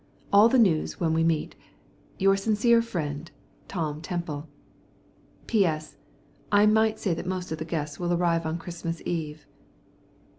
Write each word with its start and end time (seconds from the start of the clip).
All 0.33 0.49
the 0.49 0.57
news 0.57 0.99
when 0.99 1.13
we 1.13 1.23
meet. 1.23 1.55
Your 2.17 2.35
sincere 2.35 2.81
friend, 2.81 3.29
Tom 3.67 4.01
Temple. 4.01 4.49
P.S. 5.45 5.97
I 6.51 6.65
might 6.65 6.97
say 6.97 7.13
that 7.13 7.27
most 7.27 7.51
of 7.51 7.59
the 7.59 7.65
guests 7.65 7.99
will 7.99 8.11
arrive 8.11 8.47
on 8.47 8.57
Christmas 8.57 9.03
Eve. 9.05 9.45